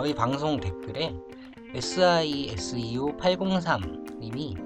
[0.00, 1.14] 저희 방송 댓글에
[1.74, 4.56] SISEO803님이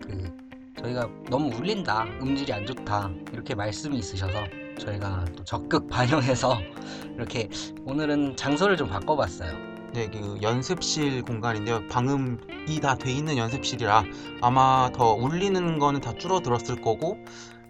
[0.00, 0.32] 그
[0.80, 4.44] 저희가 너무 울린다, 음질이 안 좋다 이렇게 말씀이 있으셔서
[4.78, 6.60] 저희가 또 적극 반영해서
[7.16, 7.48] 이렇게
[7.84, 9.52] 오늘은 장소를 좀 바꿔봤어요.
[9.94, 11.84] 네, 그 연습실 공간인데요.
[11.88, 14.04] 방음이 다 돼 있는 연습실이라
[14.42, 17.18] 아마 더 울리는 거는 다 줄어들었을 거고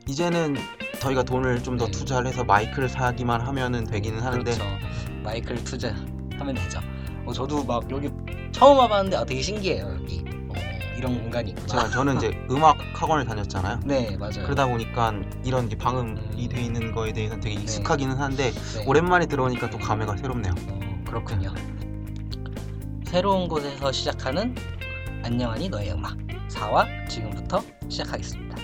[0.07, 0.57] 이제는
[1.01, 1.91] 저희가 돈을 좀더 네.
[1.91, 4.67] 투자를 해서 마이크를 사기만 하면은 되기는 하는데 그렇죠.
[5.23, 6.81] 마이크를 투자하면 되죠.
[7.27, 8.11] 어, 저도 막 여기
[8.53, 10.55] 처음 와봤는데 아, 되게 신기해요 여기 어,
[10.97, 11.67] 이런 공간이 있구나.
[11.67, 13.81] 제가 저는 이제 음악 학원을 다녔잖아요.
[13.85, 14.45] 네 맞아요.
[14.45, 15.13] 그러다 보니까
[15.45, 16.49] 이런 게 방음이 음.
[16.49, 18.85] 돼 있는 거에 대해서는 되게 익숙하기는 한데 네.
[18.87, 20.53] 오랜만에 들어오니까 또 감회가 새롭네요.
[20.69, 21.53] 어, 그렇군요.
[23.07, 24.55] 새로운 곳에서 시작하는
[25.23, 26.17] 안녕하니 너의 음악
[26.49, 28.57] 4화 지금부터 시작하겠습니다.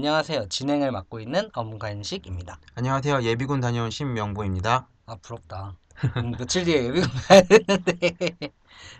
[0.00, 0.50] 안녕하세요.
[0.50, 2.58] 진행을 맡고 있는 엄간식입니다.
[2.74, 3.22] 안녕하세요.
[3.22, 4.86] 예비군 다녀온 신명보입니다.
[5.06, 5.74] 아 부럽다.
[6.18, 7.94] 음, 며칠 뒤에 예비군 가야 되는데.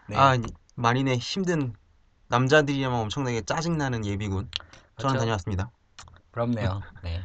[0.08, 0.17] 네.
[0.17, 0.41] 아, 이-
[0.74, 1.74] 만인의 힘든
[2.28, 4.48] 남자들이라면 엄청나게 짜증나는 예비군.
[4.97, 5.19] 저는 그렇죠?
[5.19, 5.70] 다녀왔습니다.
[6.33, 6.80] 부럽네요.
[7.05, 7.20] 네.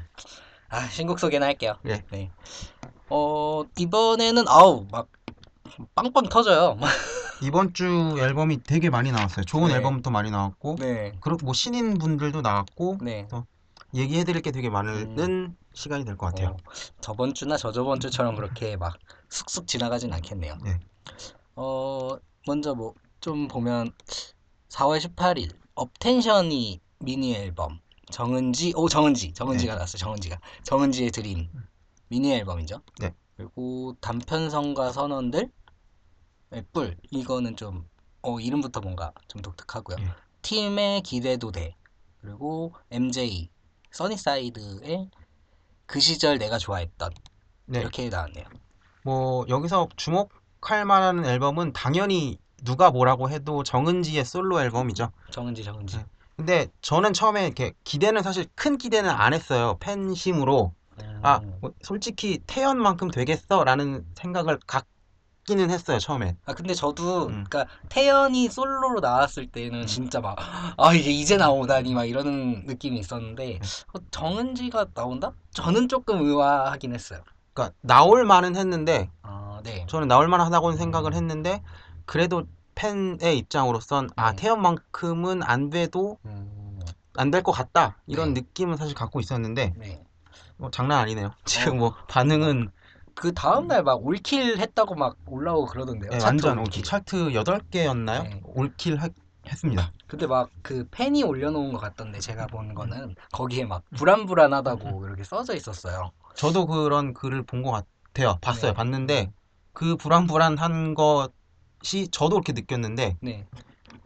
[0.67, 1.77] 아 신곡 소개나 할게요.
[1.85, 2.03] 예.
[2.11, 2.29] 네.
[3.09, 5.07] 어 이번에는 아우 막
[5.95, 6.77] 빵빵 터져요.
[7.41, 9.45] 이번 주 앨범이 되게 많이 나왔어요.
[9.45, 9.75] 좋은 네.
[9.75, 11.13] 앨범도 많이 나왔고, 네.
[11.21, 13.27] 그리고 뭐 신인 분들도 나왔고, 네.
[13.93, 16.49] 얘기해드릴 게 되게 많은 시간이 될 것 같아요.
[16.49, 18.97] 어, 저번 주나 저저번 주처럼 그렇게 막
[19.29, 20.57] 쑥쑥 지나가진 않겠네요.
[20.63, 20.79] 네.
[21.55, 22.17] 어,
[22.47, 23.91] 먼저 뭐 좀 보면
[24.69, 29.99] 4월 18일 업텐션이 미니 앨범 정은지 오 정은지 정은지가 나왔어요.
[29.99, 31.47] 정은지가 정은지의 드림
[32.07, 32.81] 미니 앨범이죠.
[32.99, 33.13] 네.
[33.37, 35.51] 그리고 단편성과 선원들
[36.49, 37.87] 의뿔 이거는 좀
[38.23, 39.97] 어, 이름부터 뭔가 좀 독특하고요.
[39.99, 40.09] 예.
[40.41, 41.75] 팀의 기대도 돼
[42.21, 43.51] 그리고 MJ
[43.91, 45.09] 써니사이드의
[45.85, 47.11] 그 시절 내가 좋아했던
[47.65, 47.79] 네.
[47.79, 48.45] 이렇게 나왔네요.
[49.03, 55.11] 뭐 여기서 주목할 만한 앨범은 당연히 누가 뭐라고 해도 정은지의 솔로 앨범이죠.
[55.31, 55.97] 정은지 정은지.
[55.97, 56.05] 네.
[56.35, 59.77] 근데 저는 처음에 이렇게 기대는 사실 큰 기대는 안 했어요.
[59.79, 60.73] 팬심으로
[61.21, 61.57] 아, 음.
[61.61, 64.85] 뭐 솔직히 태연만큼 되겠어라는 생각을 갖
[65.45, 65.97] 기는 했어요.
[65.99, 66.37] 처음에.
[66.45, 67.43] 아 근데 저도 음.
[67.49, 70.37] 그러니까 태연이 솔로로 나왔을 때는 진짜 막
[70.77, 73.59] 아 이게 이제 나오다니 막 이러는 느낌이 있었는데
[73.93, 75.33] 어, 정은지가 나온다?
[75.51, 77.21] 저는 조금 의아하긴 했어요.
[77.53, 79.85] 그러니까 나올 만은 했는데 아 네.
[79.89, 81.61] 저는 나올 만하다고는 생각을 했는데
[82.05, 82.43] 그래도
[82.75, 84.35] 팬의 입장으로선 아 음.
[84.35, 86.79] 태연만큼은 안 돼도 음,
[87.17, 88.41] 안될 것 같다 이런 네.
[88.41, 90.03] 느낌은 사실 갖고 있었는데 네.
[90.57, 91.31] 뭐 장난 아니네요.
[91.45, 91.75] 지금 어.
[91.75, 92.71] 뭐 반응은
[93.15, 96.11] 그 다음 날 막 올킬 했다고 막 올라오고 그러던데요.
[96.11, 96.83] 네, 완전 올킬.
[96.83, 98.23] 차트 8개였나요?
[98.23, 98.41] 네.
[98.43, 99.09] 올킬 하-
[99.47, 99.91] 했습니다.
[100.07, 105.55] 근데 막 그 팬이 올려놓은 것 같던데 제가 본 거는 거기에 막 불안불안하다고 이렇게 써져
[105.55, 106.11] 있었어요.
[106.35, 108.37] 저도 그런 글을 본 것 같아요.
[108.41, 108.71] 봤어요.
[108.71, 108.75] 네.
[108.75, 109.31] 봤는데
[109.73, 113.45] 그 불안불안한 것이 저도 그렇게 느꼈는데 네.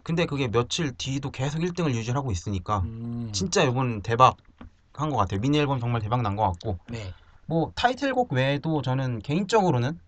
[0.04, 4.38] 근데 그게 며칠 뒤도 계속 1등을 유지하고 있으니까 음, 진짜 이번 대박
[4.94, 5.42] 한 것 같아요.
[5.42, 7.12] 미니 앨범 정말 대박 난 것 같고 네.
[7.46, 10.00] 뭐 타이틀곡 외에도 저는 개인적으로는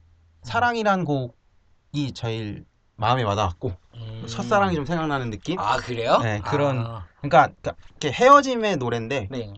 [0.44, 2.66] 사랑이란 곡이 제일
[2.96, 4.26] 마음에 와닿았고 음.
[4.28, 5.60] 첫사랑이 좀 생각나는 느낌?
[5.60, 6.18] 아 그래요?
[6.20, 9.54] 네, 그런- 아, 그러니까, 그러니까 헤어짐의 노래인데 네.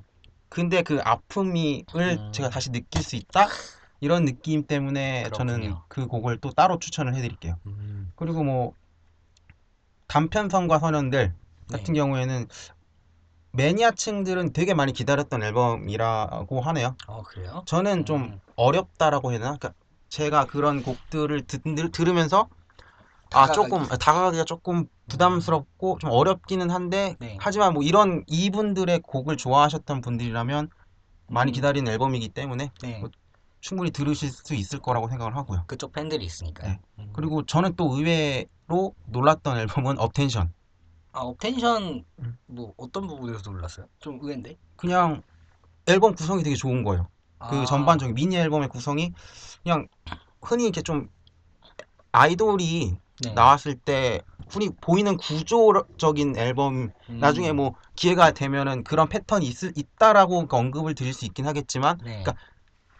[0.50, 2.32] 근데 그 아픔을 음.
[2.34, 3.48] 제가 다시 느낄 수 있다
[4.02, 5.84] 이런 느낌 때문에 저는 그렇군요.
[5.88, 7.58] 그 곡을 또 따로 추천을 해드릴게요.
[7.68, 8.74] 음, 그리고 뭐
[10.08, 11.34] 단편성과 선연들
[11.72, 12.00] 같은 네.
[12.00, 12.48] 경우에는
[13.60, 16.96] 매니아층들은 되게 많이 기다렸던 앨범이라고 하네요.
[17.08, 17.64] 어 그래요?
[17.66, 18.40] 저는 좀 음.
[18.56, 19.58] 어렵다라고 해야 되나?
[19.58, 19.74] 그러니까
[20.08, 21.62] 제가 그런 곡들을 듣,
[21.92, 22.48] 들으면서
[23.32, 27.38] 아 조금 다가가기가 조금 부담스럽고 좀 어렵기는 한데 네.
[27.40, 30.70] 하지만 뭐 이런 이분들의 곡을 좋아하셨던 분들이라면
[31.28, 31.54] 많이 음.
[31.54, 33.00] 기다린 앨범이기 때문에 네.
[33.00, 33.10] 뭐
[33.60, 35.66] 충분히 들으실 수 있을 거라고 생각을 하고요.
[35.68, 36.72] 그쪽 팬들이 있으니까요.
[36.72, 36.80] 네.
[37.00, 37.10] 음.
[37.14, 40.54] 그리고 저는 또 의외로 놀랐던 앨범은 업텐션.
[41.12, 42.38] 아 업텐션 음.
[42.46, 43.88] 뭐 어떤 부분에서 놀랐어요?
[44.00, 44.58] 좀 의외인데?
[44.76, 45.22] 그냥
[45.88, 47.08] 앨범 구성이 되게 좋은 거예요.
[47.40, 49.14] 그 아, 전반적인 미니 앨범의 구성이
[49.64, 49.88] 그냥
[50.42, 51.10] 흔히 이렇게 좀
[52.12, 53.34] 아이돌이 네.
[53.34, 60.48] 나왔을 때 흔히 보이는 구조적인 앨범 음, 나중에 뭐 기회가 되면은 그런 패턴이 있, 있다라고
[60.50, 62.24] 언급을 드릴 수 있긴 하겠지만 네.
[62.24, 62.36] 그러니까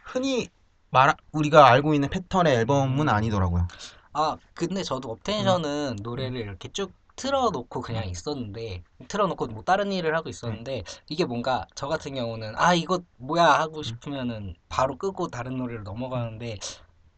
[0.04, 0.50] 흔히
[0.92, 3.10] 말 우리가 알고 있는 패턴의 앨범은 음.
[3.10, 3.68] 아니더라고요.
[4.14, 6.04] 아 근데 저도 업텐션은 음.
[6.04, 11.88] 노래를 이렇게 쭉 틀어놓고 그냥 있었는데 틀어놓고 뭐 다른 일을 하고 있었는데 이게 뭔가 저
[11.88, 13.62] 같은 경우는 아 이거 뭐야 음.
[13.62, 16.58] 하고 싶으면은 바로 끄고 다른 노래로 넘어가는데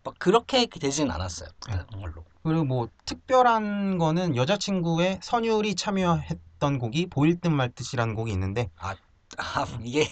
[0.04, 1.80] 막 그렇게 되진 않았어요 네.
[1.92, 8.72] 정말로 그리고 뭐 특별한 거는 여자친구의 선율이 참여했던 곡이 보일 듯 말 듯이라는 곡이 있는데
[8.78, 8.96] 아
[9.84, 10.08] 이게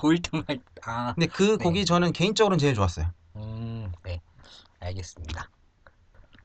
[0.00, 1.64] 보일 듯말 아 근데 그 네.
[1.64, 3.06] 곡이 저는 개인적으로는 제일 좋았어요.
[3.36, 4.20] 음, 네,
[4.80, 5.50] 알겠습니다.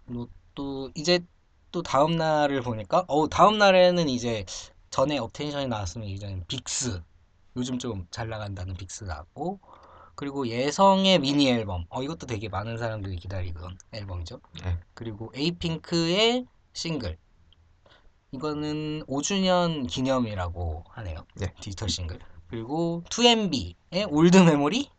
[0.05, 0.27] 뭐
[0.59, 1.21] 또 이제
[1.71, 4.45] 또 다음 날을 보니까 어 다음 날에는 이제
[4.89, 7.01] 전에 업텐션이 나왔으면 이제는 빅스
[7.57, 9.59] 요즘 좀 잘 나간다는 빅스 나왔고
[10.15, 14.41] 그리고 예성의 미니 앨범 어 이것도 되게 많은 사람들이 기다리던 앨범이죠.
[14.63, 14.77] 네.
[14.93, 17.17] 그리고 에이핑크의 싱글
[18.31, 21.25] 이거는 5주년 기념이라고 하네요.
[21.35, 21.53] 네.
[21.61, 22.19] 디지털 싱글.
[22.47, 24.89] 그리고 2MB의 Old Memory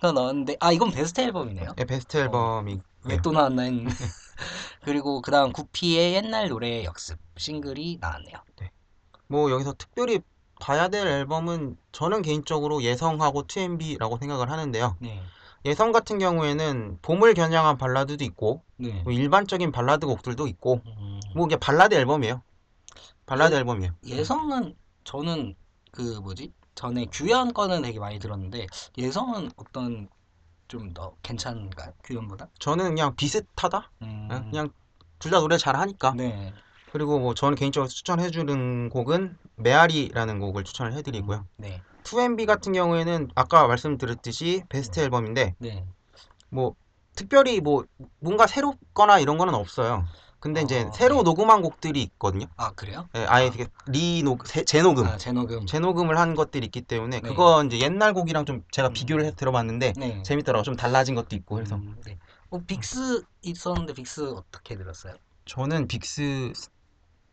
[0.00, 1.74] 가 나왔는데 아 이건 베스트 앨범이네요.
[1.76, 3.90] 네, 베스트 앨범이 왜 또 나왔나 했는데
[4.82, 8.36] 그리고 그 다음 구피의 옛날 노래 역습 싱글이 나왔네요.
[9.28, 10.20] 뭐 여기서 특별히
[10.60, 14.96] 봐야 될 앨범은 저는 개인적으로 예성하고 2MB라고 생각을 하는데요.
[15.00, 15.22] 네.
[15.64, 19.02] 예성 같은 경우에는 봄을 겨냥한 발라드도 있고 네.
[19.04, 22.42] 뭐 일반적인 발라드 곡들도 있고 음, 뭐 이게 발라드 앨범이에요.
[23.26, 23.92] 발라드 예- 앨범이에요.
[24.06, 24.74] 예성은
[25.04, 25.54] 저는
[25.92, 28.66] 그 뭐지 전에 규현 거는 되게 많이 들었는데
[28.96, 30.08] 예성은 어떤
[30.66, 31.92] 좀 더 괜찮은가요?
[32.04, 32.48] 규현보다?
[32.58, 33.90] 저는 그냥 비슷하다.
[34.02, 34.50] 음, 예?
[34.50, 34.70] 그냥
[35.18, 36.14] 둘 다 노래 잘 하니까.
[36.16, 36.54] 네.
[36.92, 41.44] 그리고 뭐 저는 개인적으로 추천해주는 곡은 메아리라는 곡을 추천을 해드리고요.
[41.56, 41.82] 네.
[42.04, 45.84] 2MB 같은 경우에는 아까 말씀드렸듯이 베스트 앨범인데 네.
[46.48, 46.74] 뭐
[47.14, 47.84] 특별히 뭐
[48.20, 50.06] 뭔가 새롭거나 이런 거는 없어요.
[50.40, 51.22] 근데 이제 어, 새로 네.
[51.24, 52.46] 녹음한 곡들이 있거든요.
[52.56, 53.08] 아 그래요?
[53.14, 53.90] 예, 아예 아.
[53.90, 55.66] 리녹 새- 재녹음 아 재녹음.
[55.66, 57.28] 재녹음을 한 것들이 있기 때문에 네.
[57.28, 58.92] 그거 이제 옛날 곡이랑 좀 제가 음.
[58.94, 60.22] 비교를 해서 들어봤는데 네.
[60.22, 62.18] 재밌더라고 좀 달라진 것도 있고 그래서 음, 네.
[62.48, 65.14] 어, 빅스 있었는데 빅스 어떻게 들었어요?
[65.44, 66.52] 저는 빅스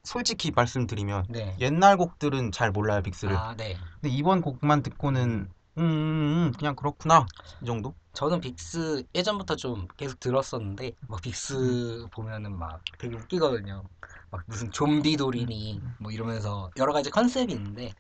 [0.04, 1.56] 솔직히 말씀드리면 네.
[1.59, 3.77] 옛날 곡들은 잘 몰라요 빅스를 아, 네.
[4.01, 7.25] 근데 이번 곡만 듣고는 음, 음, 음, 그냥 그렇구나
[7.62, 13.83] 이 정도 저는 빅스 예전부터 좀 계속 들었었는데 막 빅스 보면은 막 되게 웃기거든요.
[14.31, 17.94] 막 무슨 좀비돌이니 뭐 이러면서 여러 가지 컨셉이 있는데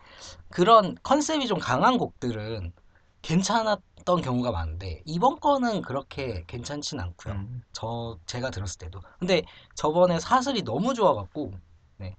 [0.49, 2.73] 그런 컨셉이 좀 강한 곡들은
[3.21, 7.35] 괜찮았던 경우가 많은데 이번 거는 그렇게 괜찮진 않고요.
[7.35, 7.63] 음.
[7.73, 9.01] 저 제가 들었을 때도.
[9.19, 9.43] 근데
[9.75, 11.53] 저번에 사슬이 너무 좋아갖고
[11.97, 12.15] 네.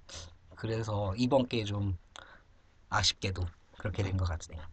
[0.55, 1.97] 그래서 이번 게 좀
[2.89, 3.43] 아쉽게도
[3.77, 4.63] 그렇게 된 것 같네요.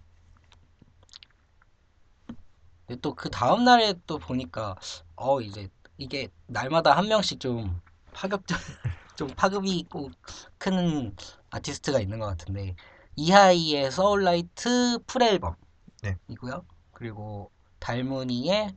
[2.95, 4.77] 또 그 다음 날에 또 보니까
[5.17, 5.69] 어 이제
[5.99, 7.81] 이게 날마다 한 명씩 좀
[8.13, 8.59] 파격적
[9.17, 10.11] 좀 파급이 있고
[10.59, 11.15] 큰
[11.51, 12.77] 아티스트가 있는 것 같은데
[13.17, 15.57] 이하이의 SEOULITE full 앨범
[16.03, 16.17] 네.
[16.29, 16.65] 이고요.
[16.93, 17.51] 그리고
[17.81, 18.77] 달문의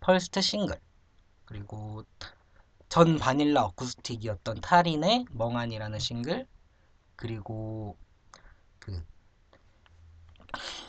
[0.00, 0.80] first 싱글
[1.44, 2.04] 그리고
[2.88, 6.46] 전 바닐라 어쿠스틱이었던 타린의 멍한이라는 싱글
[7.16, 7.96] 그리고
[8.78, 9.04] 그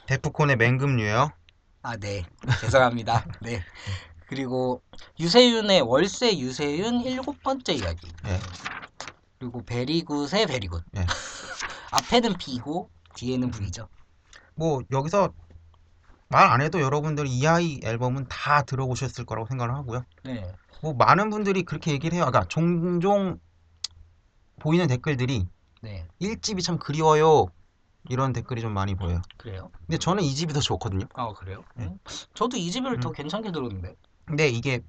[0.08, 1.32] 데프콘의 맹금류요
[1.84, 2.26] 아, 네.
[2.62, 3.26] 죄송합니다.
[3.42, 3.62] 네.
[4.28, 4.82] 그리고
[5.20, 8.08] 유세윤의 월세 유세윤 일곱 번째 이야기.
[8.24, 8.40] 네.
[9.38, 10.84] 그리고 베리굿의 베리굿.
[10.92, 11.06] 네.
[11.92, 13.88] 앞에는 B고 뒤에는 V죠.
[14.56, 15.34] 뭐 여기서
[16.30, 20.52] 말 안 해도 여러분들이 이하이 앨범은 다 들어보셨을 거라고 생각을 하고요 네.
[20.82, 23.38] 뭐 많은 분들이 그렇게 얘기를 해요 그러니까 종종
[24.60, 25.48] 보이는 댓글들이
[25.82, 26.08] 네.
[26.20, 27.46] 1집이 참 그리워요
[28.10, 29.70] 이런 댓글이 좀 많이 보여요 그래요?
[29.88, 31.64] 근데 저는 2집이 더 좋거든요 아, 그래요?
[31.76, 31.86] 네.
[31.86, 32.00] 음.
[32.34, 33.14] 저도 이 집을 더 음.
[33.14, 33.96] 괜찮게 들었는데.
[34.26, 34.82] 근데 이게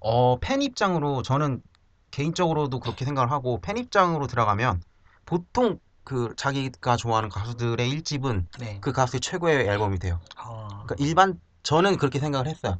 [0.00, 1.62] 어, 팬 입장으로 저는
[2.10, 4.82] 개인적으로도 그렇게 생각을 하고 팬 입장으로 들어가면
[5.24, 8.78] 보통 그 자기가 좋아하는 가수들의 1집은 네.
[8.80, 10.20] 그 가수의 최고의 앨범이 돼요.
[10.36, 12.78] 아, 그러니까 일반 저는 그렇게 생각을 했어요.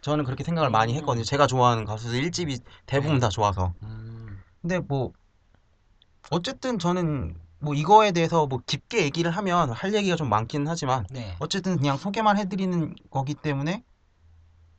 [0.00, 0.98] 저는 그렇게 생각을 많이 음.
[0.98, 1.24] 했거든요.
[1.24, 3.20] 제가 좋아하는 가수들 1집이 대부분 네.
[3.20, 3.74] 다 좋아서.
[3.82, 4.42] 음.
[4.62, 5.12] 근데 뭐
[6.30, 11.36] 어쨌든 저는 뭐 이거에 대해서 뭐 깊게 얘기를 하면 할 얘기가 좀 많기는 하지만 네.
[11.38, 13.84] 어쨌든 그냥 소개만 해드리는 거기 때문에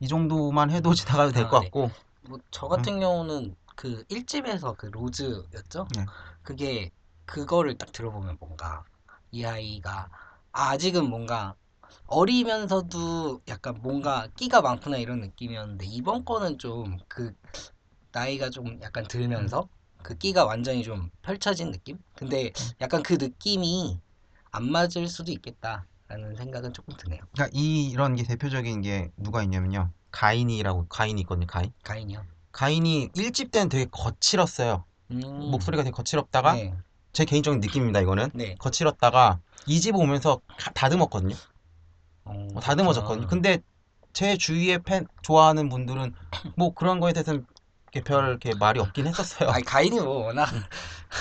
[0.00, 1.72] 이 정도만 해도 지나가도 될 아, 것 네.
[1.72, 1.92] 같고
[2.28, 5.86] 뭐 저 같은 경우는 그 1집에서 그 로즈였죠?
[5.96, 6.06] 네.
[6.42, 6.90] 그게
[7.26, 8.84] 그거를 딱 들어보면 뭔가
[9.30, 10.08] 이 아이가
[10.52, 11.54] 아직은 뭔가
[12.06, 17.34] 어리면서도 약간 뭔가 끼가 많구나 이런 느낌이었는데 이번 거는 좀 그
[18.12, 19.68] 나이가 좀 약간 들면서
[20.04, 21.98] 그 끼가 완전히 좀 펼쳐진 느낌?
[22.14, 23.98] 근데 약간 그 느낌이
[24.52, 27.22] 안 맞을 수도 있겠다라는 생각은 조금 드네요.
[27.32, 29.90] 그러니까 이 이런 게 대표적인 게 누가 있냐면요.
[30.12, 31.46] 가인이라고 가인이 있거든요.
[31.46, 31.72] 가인.
[31.82, 32.22] 가인이요.
[32.52, 34.84] 가인이 1집 때는 되게 거칠었어요.
[35.10, 35.20] 음.
[35.50, 36.74] 목소리가 되게 거칠었다가 네.
[37.14, 38.00] 제 개인적인 느낌입니다.
[38.00, 38.54] 이거는 네.
[38.58, 41.34] 거칠었다가 2집 오면서 가- 다듬었거든요.
[42.26, 43.26] 어, 어, 다듬어졌거든요.
[43.26, 43.58] 근데
[44.12, 46.14] 제 주위에 팬 좋아하는 분들은
[46.56, 47.46] 뭐 그런 거에 대해서는
[47.94, 49.50] 이렇게 별 이렇게 말이 없긴 했었어요.
[49.50, 50.48] 아니 가인이 뭐 워낙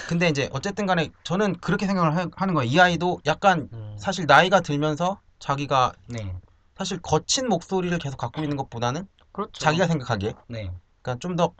[0.09, 2.69] 근데 이제 어쨌든 간에 저는 그렇게 생각을 하- 하는 거예요.
[2.71, 3.95] 이 아이도 약간 음.
[3.99, 6.35] 사실 나이가 들면서 자기가 네.
[6.75, 9.51] 사실 거친 목소리를 계속 갖고 있는 것보다는 그렇죠.
[9.59, 10.71] 자기가 생각하기에 네.
[11.01, 11.53] 그러니까 좀 더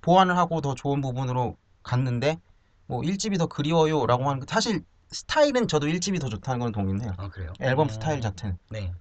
[0.00, 2.38] 보완을 하고 더 좋은 부분으로 갔는데
[2.86, 7.12] 뭐 1집이 더 그리워요라고 하는 거 사실 스타일은 저도 1집이 더 좋다는 건 동의해요.
[7.18, 7.52] 아 그래요?
[7.60, 7.92] 앨범 음.
[7.92, 8.56] 스타일 자체는.
[8.70, 8.94] 네.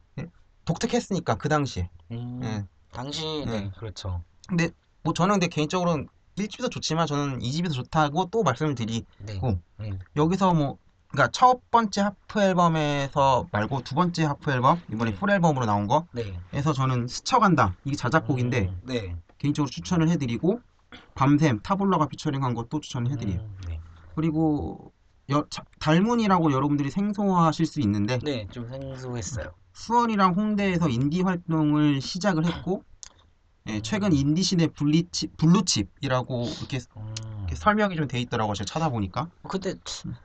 [0.65, 1.89] 독특했으니까 그 당시에.
[2.11, 2.65] 음, 예.
[2.91, 3.71] 당시 네, 네.
[3.77, 4.21] 그렇죠.
[4.47, 4.69] 근데
[5.07, 9.39] 뭐 저는 근데 개인적으로는 1집이 더 좋지만 저는 2집이 더 좋다고 또 말씀을 드리고 네.
[9.79, 15.29] 음, 여기서 뭐 그러니까 첫 번째 half 앨범에서 말고 두 번째 half 앨범 이번에 full
[15.29, 16.37] 앨범으로 나온 네.
[16.51, 19.15] 거에서 저는 스쳐간다 이게 자작곡인데 음, 네.
[19.37, 20.59] 개인적으로 추천을 해드리고
[21.15, 23.39] 밤샘 타블로가 피처링한 것도 추천을 해드려요.
[23.39, 23.79] 음, 네.
[24.13, 24.91] 그리고
[25.29, 29.51] 여, 자- 달문이라고 여러분들이 생소하실 수 있는데 네, 좀 생소했어요.
[29.71, 32.83] 수원이랑 홍대에서 인디 활동을 시작을 했고
[33.67, 37.13] 예, 최근 인디 시대 블리치, 블루칩이라고 이렇게, 음.
[37.41, 38.53] 이렇게 설명이 좀 돼 있더라고요.
[38.55, 39.75] 제가 찾아보니까 근데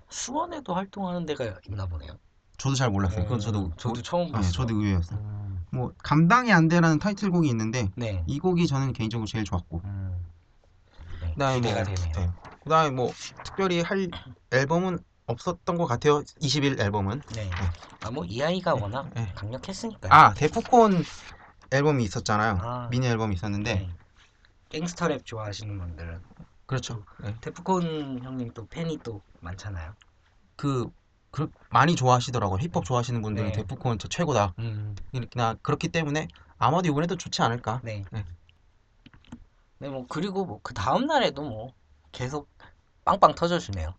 [0.08, 2.12] 수원에도 활동하는 데가 있나 보네요.
[2.58, 3.24] 저도 잘 몰랐어요.
[3.24, 4.52] 그건 어, 저도 저도 모- 처음 예, 봤어요.
[4.52, 5.18] 저도 의외였어요.
[5.18, 8.22] 음, 뭐 감당이 안 돼라는 타이틀곡이 있는데 네.
[8.26, 10.16] 이 곡이 저는 개인적으로 제일 좋았고 음,
[11.20, 11.82] 네, 그다음에 뭐.
[11.84, 12.30] 네.
[12.62, 14.08] 그다음에 뭐 특별히 할
[14.52, 16.22] 앨범은 없었던 것 같아요.
[16.40, 17.50] 21 앨범은 네.
[18.04, 19.32] 아, 뭐 이 아이가 워낙 네.
[19.34, 20.12] 강력했으니까요.
[20.12, 21.02] 아 데프콘
[21.72, 22.58] 앨범이 있었잖아요.
[22.60, 22.88] 아.
[22.90, 23.90] 미니 앨범이 있었는데 네.
[24.68, 26.20] 갱스터 랩 좋아하시는 분들은
[26.66, 27.04] 그렇죠.
[27.22, 27.34] 네.
[27.40, 29.94] 데프콘 형님 또 팬이 또 많잖아요.
[30.56, 30.88] 그,
[31.30, 32.58] 그 많이 좋아하시더라고요.
[32.60, 33.56] 힙합 좋아하시는 분들은 네.
[33.58, 34.54] 데프콘 진짜 최고다.
[34.58, 37.80] 음, 이렇게 나 그렇기 때문에 아마도 이번에도 좋지 않을까.
[37.82, 38.04] 네.
[38.10, 38.24] 네.
[39.78, 41.72] 네, 뭐 그리고 뭐 그 다음 날에도 뭐
[42.12, 42.48] 계속
[43.04, 43.94] 빵빵 터져주네요.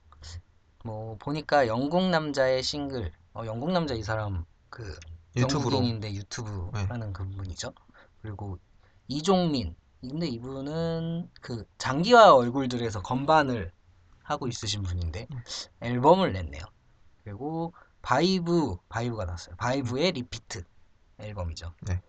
[0.86, 4.98] 뭐 보니까 영국 남자의 싱글, 어, 영국 남자 이 사람 그
[5.36, 6.84] 유튜브로 영국인인데 유튜브 네.
[6.84, 7.74] 하는 그분이죠.
[8.22, 8.60] 그리고
[9.08, 9.76] 이종민.
[10.02, 13.72] 근데 이분은 그 장기화 얼굴들에서 건반을
[14.22, 15.28] 하고 있으신 분인데
[15.82, 16.64] 앨범을 냈네요.
[17.24, 19.56] 그리고 바이브, 바이브가 나왔어요.
[19.56, 20.64] 바이브의 Repeat
[21.20, 21.74] 앨범이죠.
[21.82, 22.02] 네.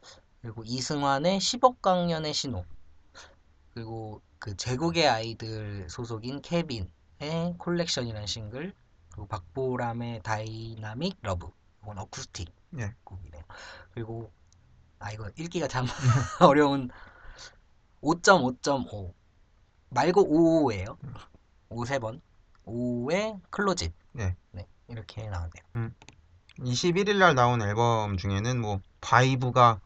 [0.43, 2.65] 그리고 이승환의 10억 광년의 신호.
[3.73, 6.89] 그리고 그 제국의 아이들 소속인 케빈의
[7.59, 8.75] Collection이라는 싱글.
[9.11, 11.49] 그리고 박보람의 Dynamic Love.
[11.83, 12.95] 이건 어쿠스틱 네.
[13.05, 13.43] 곡이네요.
[13.93, 14.33] 그리고
[14.99, 15.87] 아 이거 읽기가 참
[16.41, 16.91] 어려운
[18.03, 19.13] 5.5.5
[19.91, 20.99] 말고 5예요.
[21.71, 22.21] 5세 번.
[22.67, 23.93] 5의 closet.
[24.13, 24.37] 네.
[24.53, 24.67] 네.
[24.89, 25.91] 이렇게 나왔네요.
[26.59, 29.81] 21일 날 나온 앨범 중에는 뭐 바이브가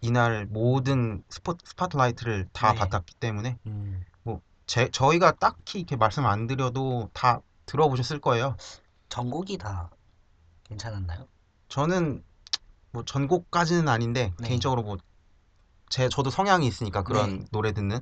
[0.00, 2.78] 이날 모든 스포, 스팟라이트를 다 네.
[2.78, 4.04] 받았기 때문에 음.
[4.66, 8.56] 제, 저희가 딱히 이렇게 말씀 안 드려도 다 들어보셨을 거예요.
[9.08, 9.90] 전곡이 다
[10.64, 11.28] 괜찮았나요?
[11.68, 12.22] 저는
[12.90, 14.48] 뭐 전곡까지는 아닌데 네.
[14.48, 14.96] 개인적으로 뭐
[15.94, 17.44] 제 저도 성향이 있으니까 그런 네.
[17.52, 18.00] 노래 듣는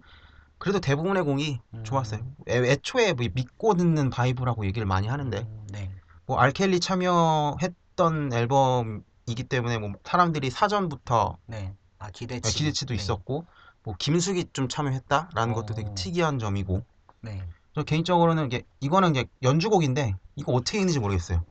[0.56, 1.84] 그래도 대부분의 곡이 음.
[1.84, 2.24] 좋았어요.
[2.48, 5.90] 애, 애초에 뭐 믿고 듣는 바이브라고 얘기를 많이 하는데 음, 네.
[6.24, 11.74] 뭐 알 켈리 참여했던 앨범이기 때문에 뭐 사람들이 사전부터 네.
[11.98, 12.54] 아 기대치.
[12.54, 13.02] 기대치도 네.
[13.02, 13.44] 있었고
[13.82, 15.94] 뭐 김숙이 좀 참여했다라는 것도 되게 어.
[15.94, 16.84] 특이한 점이고
[17.20, 17.42] 네.
[17.74, 21.44] 저 개인적으로는 이게 이거는 이제 연주곡인데 이거 어떻게 읽는지 모르겠어요.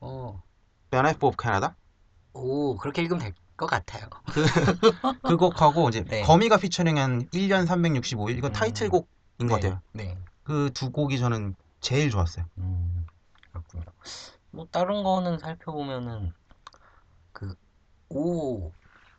[0.00, 0.42] 어.
[0.90, 1.76] 베나이프 of Canada
[2.32, 4.08] 오 그렇게 읽으면 될 것 같아요.
[5.22, 6.22] 그 곡하고 이제 네.
[6.22, 8.52] 거미가 피처링한 1년 365일 이거 음.
[8.54, 9.04] 타이틀곡인
[9.40, 9.68] 것 네.
[9.68, 9.82] 같아요.
[9.92, 10.16] 네.
[10.44, 12.46] 그 두 곡이 저는 제일 좋았어요.
[12.56, 13.04] 음,
[13.52, 13.84] 그렇군요.
[14.50, 16.32] 뭐 다른 거는 살펴보면은
[17.32, 17.54] 그
[18.08, 18.72] 오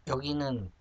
[0.08, 0.72] 여기는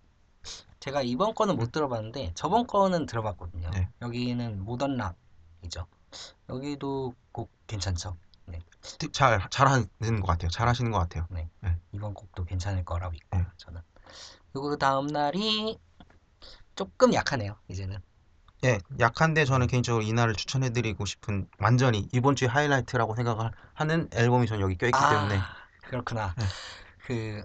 [0.79, 3.69] 제가 이번 거는 못 들어봤는데 저번 거는 들어봤거든요.
[3.69, 3.89] 네.
[4.01, 5.85] 여기는 모던 락이죠.
[6.49, 8.17] 여기도 곡 괜찮죠.
[9.11, 9.87] 잘 잘하는
[10.21, 10.49] 것 같아요.
[10.49, 11.27] 잘하시는 것 같아요.
[11.91, 13.45] 이번 곡도 괜찮을 거라 믿고 네.
[13.57, 13.81] 저는.
[14.51, 15.79] 그리고 그 다음 날이
[16.75, 17.55] 조금 약하네요.
[17.67, 17.99] 이제는.
[18.63, 24.59] 예, 약한데 저는 개인적으로 이날을 추천해드리고 싶은 완전히 이번 주의 하이라이트라고 생각을 하는 앨범이 전
[24.61, 26.35] 여기 껴있기 때문에 아, 그렇구나.
[26.37, 26.45] 네.
[27.05, 27.43] 그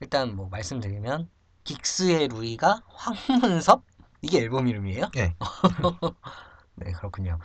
[0.00, 1.30] 일단 뭐 말씀드리면
[1.64, 3.84] 긱스의 루이가 황문섭
[4.20, 5.10] 이게 앨범 이름이에요?
[5.16, 5.34] 예.
[6.76, 7.38] 네, 그렇군요.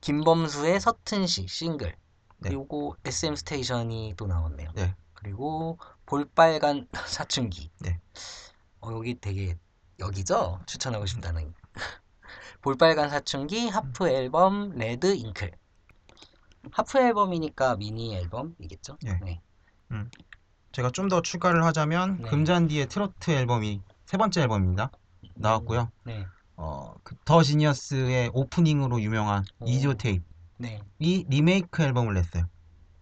[0.00, 1.94] 김범수의 서툰 시 싱글.
[2.42, 2.48] 네.
[2.50, 4.70] 그리고 SM STATION이 또 나왔네요.
[4.74, 4.94] 네.
[5.14, 7.70] 그리고 볼빨간 사춘기.
[7.80, 8.00] 네.
[8.80, 9.56] 어, 여기 되게
[9.98, 10.60] 여기죠?
[10.66, 11.54] 추천하고 싶다는.
[12.62, 15.52] 볼빨간 사춘기 half 앨범 RED ICKLE.
[16.72, 18.96] half 앨범이니까 미니 앨범이겠죠?
[19.06, 19.18] 예.
[19.24, 19.40] 네.
[20.72, 22.28] 제가 좀 더 추가를 하자면 네.
[22.30, 24.90] 금잔디의 트로트 앨범이 세 번째 앨범입니다.
[25.34, 25.90] 나왔고요.
[26.04, 26.26] 네.
[26.56, 29.66] 어, 그 더 지니어스의 오프닝으로 유명한 오.
[29.66, 30.24] 이디오테잎
[30.58, 30.80] 네.
[30.98, 32.44] 이 리메이크 앨범을 냈어요.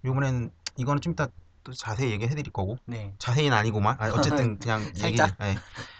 [0.04, 1.28] 이번엔 이거는 좀 이따
[1.62, 3.14] 또 자세히 얘기해 드릴 거고 네.
[3.18, 5.36] 자세히는 아니고만 아, 어쨌든 그냥 얘기 살짝?
[5.42, 5.56] 예.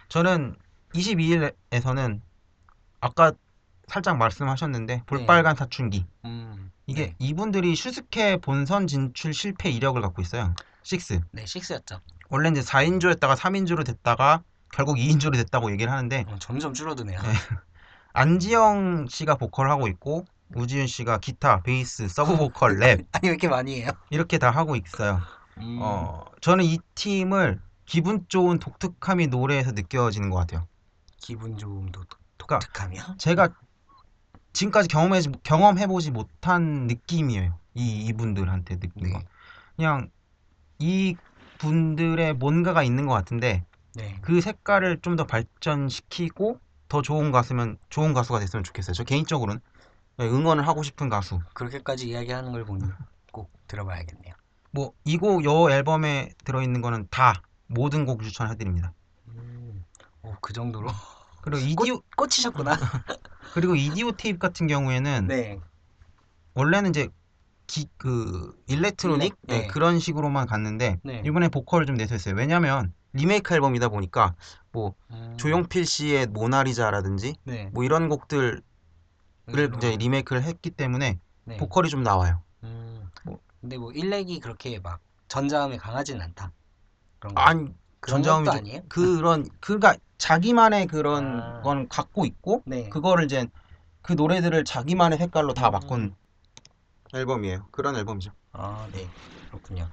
[0.09, 0.57] 저는
[0.95, 2.21] 22일에서는
[3.01, 3.33] 아까
[3.89, 6.73] 살짝 말씀하셨는데 볼빨간 사춘기 음.
[6.87, 7.15] 이게 네.
[7.19, 10.55] 이분들이 슈스케 본선 진출 실패 이력을 갖고 있어요.
[10.91, 12.01] 6 네, 6였죠.
[12.31, 14.43] 원래 이제 4인조였다가 3인조로 됐다가
[14.73, 17.21] 결국 2인조로 됐다고 얘기를 하는데 어, 점점 줄어드네요.
[17.21, 17.29] 네.
[18.13, 23.49] 안지영 씨가 보컬을 하고 있고 우지윤 씨가 기타, 베이스, 서브 보컬, 랩 아니 왜 이렇게
[23.49, 23.91] 많이 해요?
[24.11, 25.21] 이렇게 다 하고 있어요.
[25.59, 25.79] 음.
[25.81, 30.67] 어, 저는 이 팀을 기분 좋은 독특함이 노래에서 느껴지는 것 같아요.
[31.19, 32.05] 기분 좋음도
[32.39, 33.17] 그러니까 독특하며.
[33.19, 33.49] 제가
[34.53, 37.59] 지금까지 경험해 경험해 보지 못한 느낌이에요.
[37.75, 39.19] 이 이분들한테 느낀 거.
[39.19, 39.25] 네.
[39.77, 40.11] 그냥
[40.79, 41.17] 이
[41.59, 43.65] 분들의 뭔가가 있는 것 같은데
[43.95, 44.19] 네.
[44.23, 48.95] 그 색깔을 좀 더 발전시키고 더 좋은 가수면 좋은 가수가 됐으면 좋겠어요.
[48.95, 49.70] 저 개인적으로는 네,
[50.27, 51.41] 응원을 하고 싶은 가수.
[51.55, 52.85] 그렇게까지 이야기하는 걸 보니
[53.33, 54.35] 꼭 들어봐야겠네요.
[54.73, 58.93] 뭐 이 곡 요 앨범에 들어있는 거는 다 모든 곡 추천해드립니다.
[59.29, 59.85] 음,
[60.23, 60.91] 오, 그 정도로
[61.43, 62.77] 그리고 이디오 꽂히셨구나.
[63.55, 65.59] 그리고 이디오 테이프 같은 경우에는 네.
[66.55, 67.09] 원래는 이제
[67.67, 69.61] 기, 그 일렉트로닉 일렉, 네.
[69.63, 71.23] 네, 그런 식으로만 갔는데 네.
[71.25, 72.35] 이번에 보컬을 좀 내세웠어요.
[72.35, 74.35] 왜냐면 리메이크 앨범이다 보니까
[74.73, 77.71] 뭐 음, 조용필 씨의 모나리자라든지 네.
[77.73, 78.63] 뭐 이런 곡들
[79.55, 81.57] 을 음, 이제 리메이크를 했기 때문에 네.
[81.57, 82.43] 보컬이 좀 나와요.
[82.63, 83.41] 음, 뭐.
[83.61, 86.53] 근데 뭐 일렉이 그렇게 막 전자음에 강하진 않다.
[87.19, 87.41] 그런 거.
[87.41, 87.69] 아니
[88.01, 88.83] 그런 전자음이 좀- 아니에요?
[88.89, 91.61] 그런 그러니까 자기만의 그런 아.
[91.63, 92.89] 건 갖고 있고 네.
[92.89, 93.47] 그거를 이제
[94.03, 95.73] 그 노래들을 자기만의 색깔로 다 음.
[95.73, 96.15] 바꾼
[97.13, 97.67] 앨범이에요.
[97.71, 98.33] 그런 앨범이죠.
[98.53, 99.07] 아, 네.
[99.49, 99.89] 그렇군요.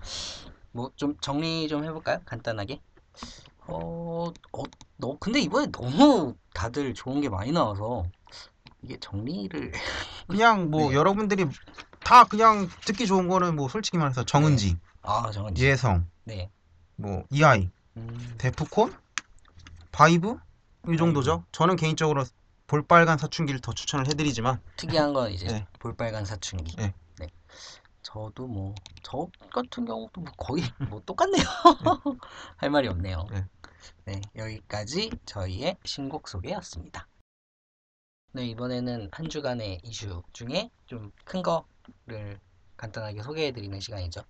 [0.72, 2.22] 뭐 좀 정리 좀 해볼까요?
[2.26, 2.80] 간단하게.
[3.68, 4.64] 어, 어,
[4.98, 8.06] 너, 근데 이번에 너무 다들 좋은 게 많이 나와서
[8.82, 9.72] 이게 정리를
[10.28, 10.96] 그냥 뭐 네.
[10.96, 11.46] 여러분들이
[12.00, 16.50] 다 그냥 듣기 좋은 거는 뭐 솔직히 말해서 정은지, 아, 정은 예성, 네.
[16.96, 18.96] 뭐 이하이, 음, 데프콘,
[19.92, 20.38] 바이브
[20.90, 21.44] 이 정도죠.
[21.52, 22.24] 저는 개인적으로
[22.68, 25.68] 볼빨간 사춘기를 더 추천을 해드리지만 특이한 건 이제 네.
[25.80, 26.76] 볼빨간 사춘기.
[26.76, 26.94] 네.
[27.20, 27.28] 네.
[28.04, 28.74] 저도 뭐
[29.10, 31.46] 저 같은 경우도 뭐 거의 뭐 똑같네요.
[32.58, 33.26] 할 말이 없네요.
[33.32, 33.46] 네.
[34.04, 37.08] 네, 여기까지 저희의 신곡 소개였습니다.
[38.34, 42.40] 네, 이번에는 한 주간의 이슈 중에 좀 큰 거를
[42.78, 44.22] 간단하게 소개해 드리는 시간이죠.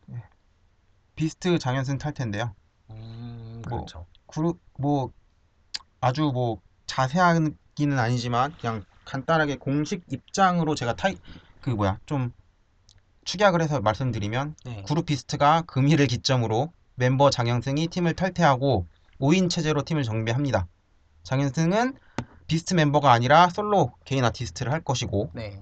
[1.16, 2.56] 비스트 장현승 탈퇴인데요.
[2.92, 4.06] 음, 뭐, 그렇죠.
[4.28, 5.12] 그룹 뭐
[6.00, 11.18] 아주 뭐 자세하기는 아니지만 그냥 간단하게 공식 입장으로 제가 타이
[11.62, 12.32] 그 뭐야 좀
[13.26, 14.84] 축약을 해서 말씀드리면 네.
[14.88, 18.88] 그룹 비스트가 금일을 기점으로 멤버 장현승이 팀을 탈퇴하고
[19.20, 20.68] 5인 체제로 팀을 정비합니다.
[21.24, 21.98] 장현승은
[22.48, 25.62] 비스트 멤버가 아니라 솔로 개인 아티스트를 할 것이고 네.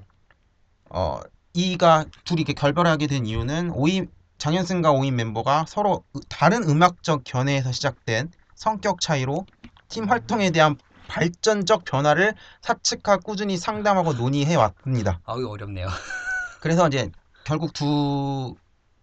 [0.90, 1.20] 어
[1.54, 7.72] 이가 둘이 이렇게 결별하게 된 이유는 5인 장현승과 5인 멤버가 서로 으- 다른 음악적 견해에서
[7.72, 9.46] 시작된 성격 차이로
[9.88, 10.76] 팀 활동에 대한
[11.08, 15.22] 발전적 변화를 사측하 꾸준히 상담하고 논의해 왔습니다.
[15.26, 15.88] 아, 이거 어렵네요.
[16.62, 17.10] 그래서 이제
[17.44, 18.56] 결국 두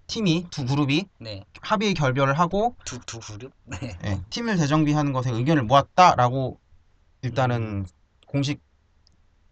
[0.08, 1.44] 팀이 두 그룹이 네.
[1.60, 3.52] 합의 결별을 하고 두, 두 그룹?
[3.64, 3.96] 네.
[4.04, 6.58] 예, 팀을 재정비하는 것에 의견을 모았다라고
[7.22, 7.86] 일단은
[8.26, 8.60] 공식이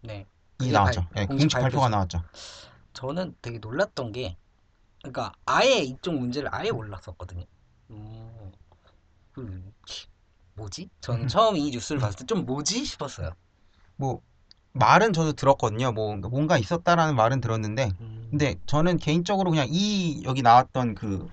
[0.01, 0.25] 네.
[0.57, 1.01] 그게 나왔죠.
[1.09, 2.17] 발- 예, 공식 공식 발표가 발표죠.
[2.17, 2.23] 나왔죠.
[2.93, 4.37] 저는 되게 놀랐던 게,
[4.99, 7.45] 그러니까 아예 이쪽 문제를 아예 몰랐었거든요.
[7.91, 8.51] 음,
[9.31, 9.71] 그,
[10.55, 10.89] 뭐지?
[10.99, 13.31] 저는 처음 이 뉴스를 봤을 때 좀 뭐지 싶었어요.
[13.95, 14.21] 뭐
[14.73, 15.91] 말은 저도 들었거든요.
[15.93, 21.29] 뭐 뭔가 있었다라는 말은 들었는데 음, 근데 저는 개인적으로 그냥 이 여기 나왔던 그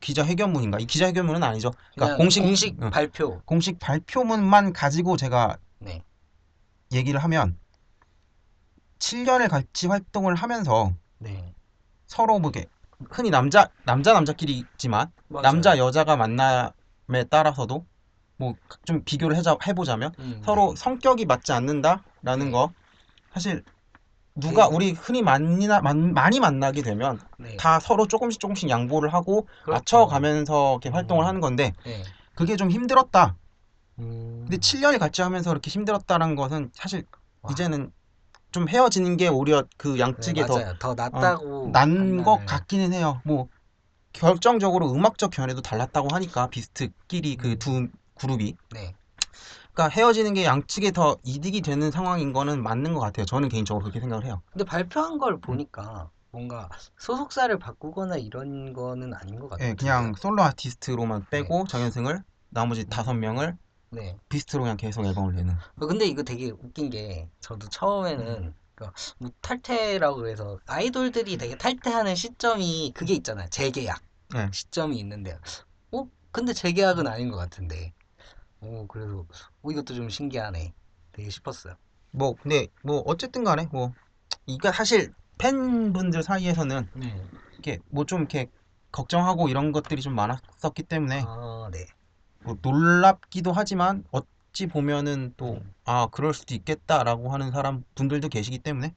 [0.00, 0.78] 기자회견문인가?
[0.80, 1.72] 이 기자회견문은 아니죠.
[1.94, 3.40] 그러니까 공식 공식 응, 발표.
[3.44, 6.02] 공식 발표문만 가지고 제가 네.
[6.92, 7.58] 얘기를 하면
[8.98, 11.54] 7년을 같이 활동을 하면서 네.
[12.06, 12.68] 서로 뭐 이렇게
[13.10, 15.42] 흔히 남자 남자 남자끼리 있지만 맞아요.
[15.42, 17.86] 남자 여자가 만남에 따라서도
[18.36, 20.76] 뭐 좀 비교를 해자, 해보자면 음, 서로 네.
[20.76, 22.50] 성격이 맞지 않는다라는 네.
[22.50, 22.72] 거
[23.32, 23.64] 사실
[24.34, 24.74] 누가 네.
[24.74, 27.56] 우리 흔히 만나, 만, 많이 만나게 되면 네.
[27.56, 29.72] 다 서로 조금씩 조금씩 양보를 하고 그렇죠.
[29.72, 31.28] 맞춰가면서 이렇게 활동을 음.
[31.28, 32.02] 하는 건데 네.
[32.34, 33.36] 그게 좀 힘들었다.
[33.98, 37.04] 음, 근데 7년을 같이 하면서 이렇게 힘들었다는 것은 사실
[37.42, 37.50] 와.
[37.52, 37.92] 이제는
[38.52, 40.78] 좀 헤어지는 게 오히려 그 네, 양측에 더.
[40.78, 43.20] 더 낫다고 난것 판단을- 같기는 해요.
[43.24, 43.48] 뭐
[44.12, 47.58] 결정적으로 음악적 견해도 달랐다고 하니까 비스트끼리 그 음.
[47.58, 48.94] 두 그룹이 네.
[49.72, 53.24] 그러니까 헤어지는 게 양측에 더 이득이 되는 상황인 거는 맞는 것 같아요.
[53.26, 54.42] 저는 개인적으로 그렇게 생각을 해요.
[54.52, 59.70] 근데 발표한 걸 보니까 뭔가 소속사를 바꾸거나 이런 거는 아닌 것 같아요.
[59.70, 63.56] 예, 그냥 솔로 아티스트로만 빼고 정현승을 나머지 다섯 명을
[63.90, 64.16] 네.
[64.28, 65.54] 비스트로 그냥 계속 앨범을 내는.
[65.54, 68.92] 어, 근데 이거 되게 웃긴 게 저도 처음에는 그뭐
[69.40, 73.48] 탈퇴라고 해서 아이돌들이 되게 탈퇴하는 시점이 그게 있잖아요.
[73.50, 74.00] 재계약
[74.34, 74.48] 네.
[74.52, 75.36] 시점이 있는데
[75.92, 76.06] 어?
[76.30, 77.92] 근데 재계약은 아닌 것 같은데
[78.60, 79.26] 오 그래서
[79.62, 80.72] 어, 이것도 좀 신기하네
[81.12, 81.74] 되게 싶었어요.
[82.12, 83.92] 뭐 근데 뭐 어쨌든 간에 뭐
[84.46, 87.26] 이게 사실 팬분들 사이에서는 네.
[87.52, 88.46] 이렇게 뭐 좀 이렇게
[88.92, 91.86] 걱정하고 이런 것들이 좀 많았었기 때문에 아 네.
[92.42, 95.74] 뭐 놀랍기도 하지만 어찌 보면은 또 음.
[95.84, 98.94] 아 그럴 수도 있겠다라고 하는 사람 분들도 계시기 때문에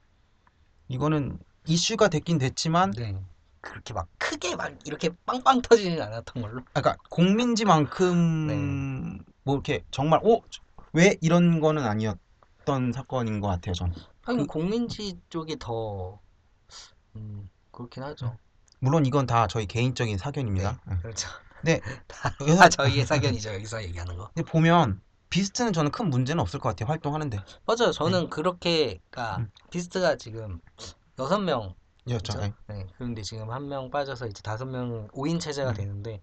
[0.88, 3.16] 이거는 이슈가 됐긴 됐지만 네.
[3.60, 6.60] 그렇게 막 크게 막 이렇게 빵빵 터지진 않았던 걸로.
[6.74, 9.33] 아, 그러니까 공민지만큼 네.
[9.44, 10.40] 뭐 이렇게 정말 어?
[10.92, 13.92] 왜 이런 거는 아니었던 사건인 것 같아요, 전.
[14.22, 16.20] 하긴 그- 공민지 쪽이 더
[17.16, 18.36] 음, 그렇긴 하죠.
[18.80, 20.80] 물론 이건 다 저희 개인적인 사견입니다.
[20.90, 20.96] 예.
[20.98, 21.28] 그렇죠.
[21.62, 21.80] 네.
[22.08, 23.52] 다, 여기서- 다 저희의 사견이죠.
[23.54, 24.30] 여기서 얘기하는 거.
[24.34, 27.38] 근데 보면 비스트는 저는 큰 문제는 없을 것 같아요, 활동하는데.
[27.66, 27.92] 맞아요.
[27.92, 29.50] 저는 그렇게가 음.
[29.70, 30.60] 비스트가 지금
[31.18, 31.74] 여섯 명
[32.10, 32.18] 예.
[32.68, 35.74] 네, 그런데 지금 한 명 빠져서 이제 다섯 명 5인 체제가 음.
[35.74, 36.20] 되는데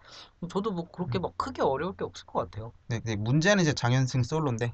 [0.49, 2.71] 저도 뭐 그렇게 막 크게 어려울 게 없을 것 같아요.
[2.87, 4.73] 네, 네, 문제는 이제 장현승 솔로인데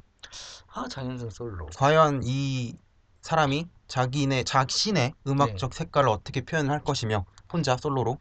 [0.73, 1.67] 아 장현승 솔로.
[1.75, 2.75] 과연 이
[3.21, 5.77] 사람이 자기네 자신의 음악적 네.
[5.77, 8.17] 색깔을 어떻게 표현을 할 것이며 혼자 솔로로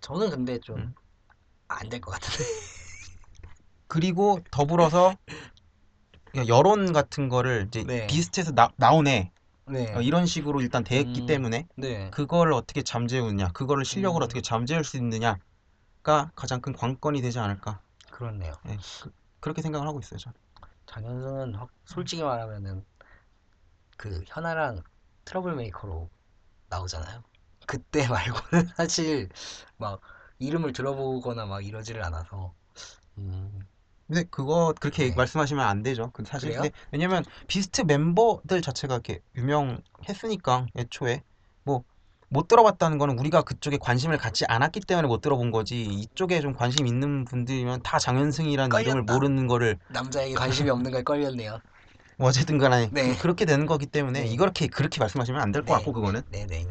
[0.00, 0.94] 저는 근데 좀 음.
[1.68, 2.44] 안될것 같은데.
[3.86, 5.14] 그리고 더불어서
[6.48, 8.06] 여론 같은 거를 이제 네.
[8.06, 9.32] 비스트에서 나, 나오네
[9.72, 9.94] 네.
[9.96, 11.26] 어, 이런 식으로 일단 됐기 음.
[11.26, 12.10] 때문에 네.
[12.10, 14.24] 그거를 어떻게 잠재우느냐 그거를 실력으로 음.
[14.24, 15.38] 어떻게 잠재울 수 있느냐가
[16.34, 18.52] 가장 큰 관건이 되지 않을까 그렇네요.
[18.68, 20.34] 예, 그, 그렇게 생각을 하고 있어요 저는
[20.86, 22.84] 장현승은 확- 솔직히 말하면은
[23.96, 24.82] 그 현아랑
[25.24, 26.10] Trouble Maker로
[26.68, 27.22] 나오잖아요.
[27.66, 29.28] 그때 말고는 사실
[29.78, 30.00] 막
[30.38, 32.54] 이름을 들어보거나 막 이러지를 않아서.
[33.18, 33.60] 음,
[34.10, 35.14] 근데 그거 그렇게 네.
[35.16, 36.10] 말씀하시면 안 되죠.
[36.12, 36.62] 그 사실 그래요?
[36.62, 41.22] 근데 왜냐면 비스트 멤버들 자체가 이렇게 유명했으니까 애초에
[41.62, 41.84] 뭐
[42.30, 46.86] 못 들어봤다는 거는 우리가 그쪽에 관심을 갖지 않았기 때문에 못 들어본 거지 이쪽에 좀 관심
[46.86, 49.02] 있는 분들이면 다 장현승이라는 이름을.
[49.02, 51.58] 모르는 거를 남자에게 관심이 없는 걸 걸렸네요.
[52.16, 53.16] 뭐 어쨌든 간에 네.
[53.20, 54.26] 그, 렇게 되는 거기 때문에 네.
[54.28, 55.74] 이렇게 그렇게 말씀하시면 안 될것 네.
[55.74, 56.64] 같고 그거는 네 네.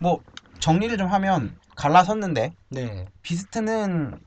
[0.00, 0.20] 뭐
[0.60, 3.06] 정리를 좀 하면 갈라섰는데 네.
[3.22, 4.18] 비스트는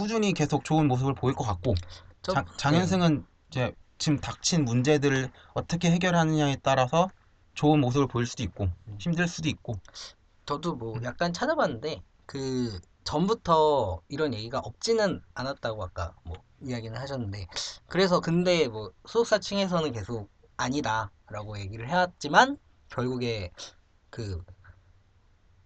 [0.00, 1.74] 꾸준히 계속 좋은 모습을 보일 것 같고
[2.22, 7.10] 저- 장, 장현승은 이제 지금 닥친 문제들을 어떻게 해결하느냐에 따라서
[7.52, 8.96] 좋은 모습을 보일 수도 있고 음.
[8.98, 9.78] 힘들 수도 있고
[10.46, 11.04] 저도 뭐 음.
[11.04, 17.48] 약간 찾아봤는데 그 전부터 이런 얘기가 없지는 않았다고 아까 뭐 이야기는 하셨는데
[17.86, 22.56] 그래서 근데 뭐 소속사 층에서는 계속 아니다라고 얘기를 해왔지만
[22.88, 23.50] 결국에
[24.08, 24.42] 그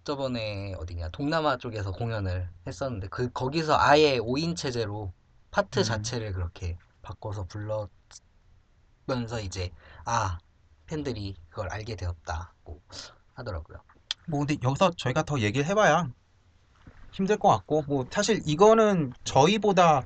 [0.04, 5.12] 저번에 어디냐 동남아 쪽에서 공연을 했었는데 그 거기서 아예 5인 체제로
[5.50, 5.84] 파트 음.
[5.84, 9.70] 자체를 그렇게 바꿔서 불렀면서 이제
[10.04, 10.38] 아
[10.86, 12.82] 팬들이 그걸 알게 되었다고
[13.32, 13.78] 하더라고요.
[14.26, 16.10] 뭐 근데 여기서 저희가 더 얘기를 해봐야
[17.12, 20.02] 힘들 것 같고 뭐 사실 이거는 저희보다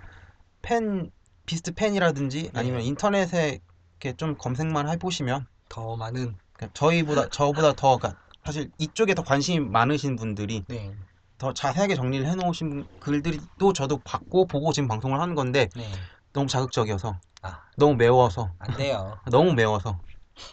[0.63, 1.11] 팬
[1.47, 2.87] 비스트 팬이라든지 아니면 네.
[2.87, 3.61] 인터넷에
[4.01, 9.61] 이렇게 좀 검색만 해보시면 더 많은 그냥 저희보다 저보다 더 그러니까 사실 이쪽에 더 관심이
[9.61, 10.95] 많으신 분들이 네,
[11.37, 15.85] 더 자세하게 정리를 해놓으신 글들이 또 저도 봤고 보고 지금 방송을 하는 건데 네.
[16.33, 19.19] 너무 자극적이어서 아, 너무 매워서 안 돼요.
[19.31, 20.01] 너무 매워서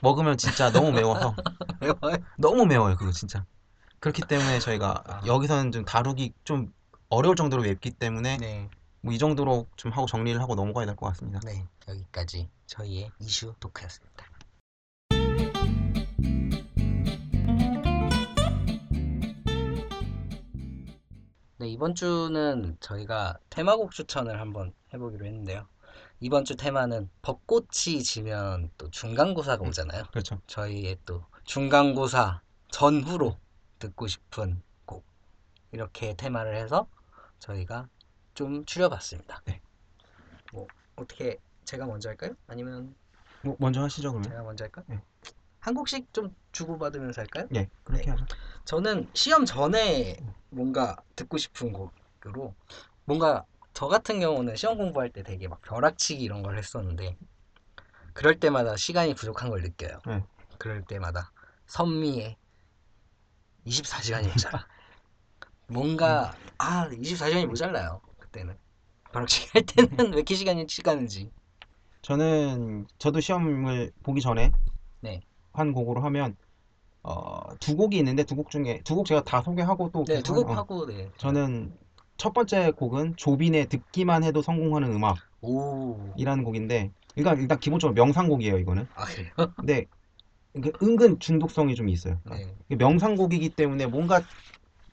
[0.02, 1.34] 먹으면 진짜 너무 매워서
[2.38, 3.46] 너무 매워요 그거 진짜
[4.02, 5.22] 그렇기 때문에 저희가 아.
[5.26, 6.74] 여기서는 좀 다루기 좀
[7.08, 8.70] 어려울 정도로 맵기 때문에 네,
[9.04, 11.66] 뭐이 정도로 좀 하고 정리를 하고 넘어가야 될 것 같습니다 네.
[11.88, 14.26] 여기까지 저희의 이슈 토크였습니다.
[21.76, 25.68] 이번 주는 저희가 테마곡 추천을 한번 해보기로 했는데요.
[26.22, 29.68] 이번 주 테마는 벚꽃이 지면 또 중간고사가 음.
[29.68, 30.06] 오잖아요.
[30.10, 33.38] 그렇죠 저희의 또 중간고사 전후로
[33.80, 35.04] 듣고 싶은 곡
[35.74, 36.88] 이렇게 테마를 해서
[37.40, 37.90] 저희가
[38.36, 39.42] 좀 추려봤습니다.
[39.44, 39.60] 네.
[40.54, 42.38] 뭐 어떻게 제가 먼저 할까요?
[42.48, 42.96] 아니면
[43.42, 44.82] 뭐 먼저 하시죠 그러면 제가 먼저 할까?
[44.88, 45.04] 네.
[45.66, 47.48] 한 곡씩 좀 주고받으면서 할까요?
[47.56, 48.12] 예 그렇게 네.
[48.12, 48.26] 하죠
[48.66, 50.16] 저는 시험 전에
[50.50, 52.54] 뭔가 듣고 싶은 곡으로
[53.04, 57.18] 뭔가 저 같은 경우는 시험 공부할 때 되게 막 벼락치기 이런 걸 했었는데
[58.14, 60.00] 그럴 때마다 시간이 부족한 걸 느껴요.
[60.06, 60.24] 네.
[60.60, 61.32] 그럴 때마다
[61.66, 62.38] 선미의
[63.66, 64.68] 24시간이 모자라.
[65.68, 68.02] 뭔가 아 24시간이 모자라요.
[68.20, 68.56] 그때는
[69.12, 71.32] 벼락치기 할 때는 왜 이렇게 시간이 시간인지.
[72.04, 74.52] 저는 저도 시험을 보기 전에
[75.02, 75.22] 네.
[75.60, 76.36] 한 곡으로 하면
[77.04, 80.34] 어, 두 곡이 있는데 두 곡 중에 두 곡 제가 다 소개하고 또 네, 두
[80.34, 81.10] 한- 곡 어, 하고 네.
[81.18, 81.74] 저는
[82.18, 86.44] 첫 번째 곡은 조빈의 듣기만 해도 성공하는 음악이라는 오.
[86.46, 89.30] 곡인데 일단 일단 기본적으로 명상곡이에요 이거는 아 그래요?
[89.56, 89.86] 근데
[90.56, 92.56] 이게 은근 중독성이 좀 있어요 그러니까 네.
[92.70, 94.22] 이게 명상곡이기 때문에 뭔가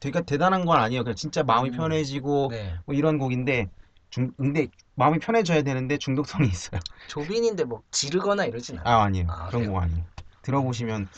[0.01, 1.77] 되게 대단한 건 아니에요 그냥 진짜 마음이 음.
[1.77, 2.75] 편해지고 네.
[2.85, 3.69] 뭐 이런 곡인데
[4.11, 8.97] 중 근데 마음이 편해져야 되는데 중독성이 있어요 조빈인데 뭐 지르거나 이러진 않아요.
[8.97, 9.73] 아 아니에요 아, 그런 그래요?
[9.73, 10.05] 곡 아니에요
[10.43, 11.09] 들어보시면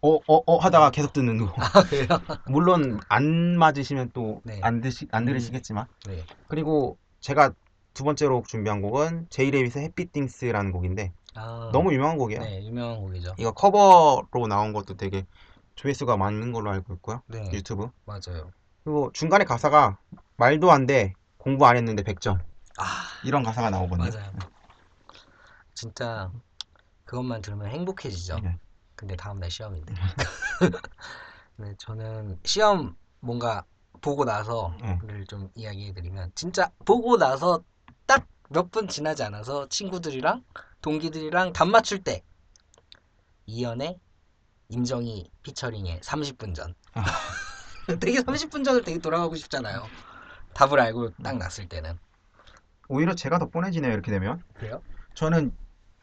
[0.00, 2.06] 어어 어 하다가 계속 듣는 곡아 그래요?
[2.48, 4.60] 물론 안 맞으시면 또 네.
[4.62, 5.26] 안 드시 안 음.
[5.26, 6.24] 들으시겠지만 네.
[6.46, 7.52] 그리고 제가
[7.94, 12.40] 두 번째로 준비한 곡은 제이레빗의 해피띵스라는 곡인데 아, 너무 유명한 곡이에요.
[12.40, 13.34] 네 유명한 곡이죠.
[13.38, 15.26] 이거 커버로 나온 것도 되게
[15.74, 17.22] 조회수가 많은 걸로 알고 있고요.
[17.26, 17.90] 네 유튜브.
[18.04, 18.52] 맞아요.
[18.84, 19.98] 그리고 중간에 가사가
[20.36, 21.14] 말도 안 돼.
[21.38, 22.38] 공부 안 했는데 100점.
[22.78, 22.84] 아
[23.24, 24.10] 이런 가사가 나오거든요.
[24.10, 24.32] 맞아요.
[25.74, 26.30] 진짜
[27.04, 28.38] 그것만 들으면 행복해지죠.
[28.40, 28.58] 네.
[28.98, 29.94] 근데 다음날 시험인데.
[31.56, 33.64] 네, 저는 시험 뭔가
[34.00, 37.62] 보고 나서를 좀 이야기해드리면 진짜 보고 나서
[38.06, 40.42] 딱 몇 분 지나지 않아서 친구들이랑
[40.80, 42.24] 동기들이랑 답 맞출 때
[43.44, 44.00] 이연의
[44.70, 46.74] 임정희 피처링의 30분 전.
[46.94, 47.04] 아.
[48.00, 49.84] 되게 30분 전을 되게 돌아가고 싶잖아요.
[50.54, 51.98] 답을 알고 딱 났을 때는.
[52.88, 53.92] 오히려 제가 더 뻔해지네요.
[53.92, 54.42] 이렇게 되면.
[54.54, 54.82] 그래요?
[55.14, 55.54] 저는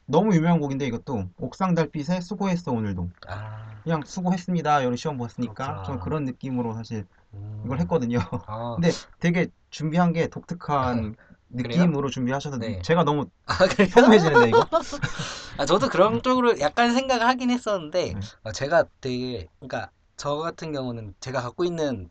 [0.05, 3.09] 너무 유명한 곡인데 이것도 옥상 달빛에 수고했어 오늘도.
[3.27, 4.83] 아, 그냥 수고했습니다.
[4.83, 5.83] 여러 시험 봤으니까 그렇구나.
[5.83, 7.61] 좀 그런 느낌으로 사실 음.
[7.65, 8.19] 이걸 했거든요.
[8.47, 11.15] 아, 근데 되게 준비한 게 독특한
[11.49, 12.81] 느낌으로 준비하셔서 네.
[12.81, 13.87] 제가 너무 아 그래요?
[13.89, 14.67] 평범해지는데 이거?
[15.57, 18.19] 아, 저도 그런 쪽으로 약간 생각을 하긴 했었는데, 네.
[18.43, 22.09] 어, 제가 되게, 그러니까, 저 같은 경우는 제가 갖고 있는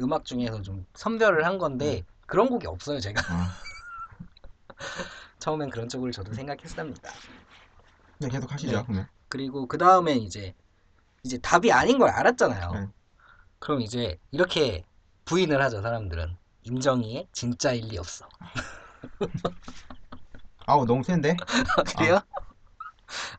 [0.00, 2.02] 음악 중에서 좀 선별을 한 건데, 네.
[2.26, 3.22] 그런 곡이 없어요, 제가.
[5.44, 7.10] 아, 처음엔 그런 쪽으로 저도 생각했습니다.
[8.20, 8.76] 네, 계속 하시죠.
[8.78, 8.82] 네.
[8.82, 9.08] 그러면.
[9.28, 10.54] 그리고 그 다음엔 이제,
[11.22, 12.70] 이제 답이 아닌 걸 알았잖아요.
[12.72, 12.88] 네.
[13.58, 14.84] 그럼 이제, 이렇게
[15.26, 16.36] 부인을 하죠, 사람들은.
[16.62, 18.26] 임정희의 진짜 일 리 없어.
[20.66, 21.36] 아우 너무 센데?
[21.98, 22.20] 그래요?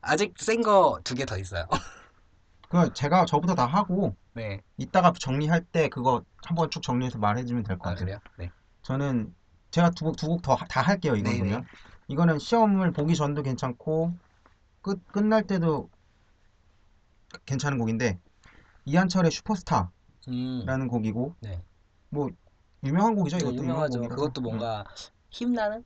[0.01, 1.65] 아 직 센 거 두 개 더 있어요.
[2.69, 4.61] 그 제가 저부터 다 하고 네.
[4.77, 8.05] 이따가 정리할 때 그거 한번 쭉 정리해서 말해주면 될것 아, 같아요.
[8.05, 8.19] 그래요?
[8.37, 8.51] 네.
[8.83, 9.33] 저는
[9.71, 11.15] 제가 두 곡 두 곡 더 다 할게요.
[11.15, 11.49] 이건 네네.
[11.49, 11.65] 그러면
[12.07, 14.13] 이거는 시험을 보기 전도 괜찮고
[14.81, 15.89] 끝 끝날 때도
[17.45, 18.19] 괜찮은 곡인데
[18.85, 19.91] 이한철의 슈퍼스타라는
[20.29, 21.61] 음, 곡이고 네.
[22.09, 22.29] 뭐
[22.83, 23.37] 유명한 곡이죠.
[23.37, 23.99] 네, 이것도 유명한 유명하죠.
[23.99, 24.15] 곡이라서.
[24.15, 24.85] 그것도 응, 뭔가
[25.31, 25.83] 힘나는